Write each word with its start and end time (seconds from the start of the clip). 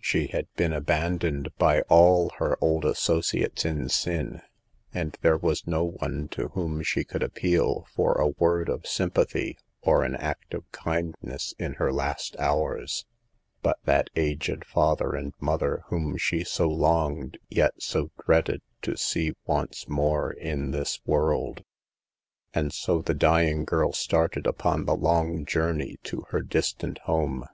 She 0.00 0.28
had 0.28 0.46
been 0.54 0.72
abandoned 0.72 1.54
by 1.58 1.82
all 1.90 2.30
her 2.38 2.56
old 2.62 2.86
associates 2.86 3.66
in 3.66 3.90
sin 3.90 4.40
A 4.94 4.98
and 4.98 5.18
there 5.20 5.36
was 5.36 5.66
no 5.66 5.84
one 5.98 6.28
to 6.28 6.48
whom 6.54 6.82
she 6.82 7.04
could 7.04 7.22
appeal 7.22 7.86
for 7.94 8.14
a 8.14 8.28
word 8.28 8.70
of 8.70 8.86
sympathy 8.86 9.58
or 9.82 10.02
an 10.02 10.14
act 10.16 10.54
of 10.54 10.64
kindness 10.72 11.52
in 11.58 11.74
her 11.74 11.92
last 11.92 12.34
hours, 12.38 13.04
but 13.60 13.76
that 13.84 14.08
aged 14.16 14.64
father 14.64 15.14
and 15.14 15.34
mother 15.38 15.82
whom 15.88 16.16
she 16.16 16.44
so 16.44 16.66
longed 16.66 17.36
yet 17.50 17.74
so 17.82 18.10
dreaded 18.24 18.62
to 18.80 18.96
see 18.96 19.34
once 19.44 19.82
again 19.86 20.34
in 20.40 20.70
this 20.70 20.98
world. 21.04 21.62
And 22.54 22.72
so 22.72 23.02
the 23.02 23.12
dying 23.12 23.66
girl 23.66 23.92
started 23.92 24.44
uppn 24.44 24.86
the 24.86 24.96
long 24.96 25.44
journey 25.44 25.98
to 26.04 26.22
her 26.30 26.40
distant 26.40 27.00
home. 27.00 27.44